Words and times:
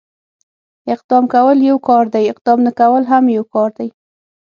اقدام 0.93 1.23
کول 1.33 1.57
يو 1.69 1.75
کار 1.87 2.03
دی، 2.13 2.23
اقدام 2.33 2.59
نه 2.67 2.71
کول 2.79 3.03
هم 3.11 3.23
يو 3.37 3.43
کار 3.53 3.69
دی. 3.77 3.87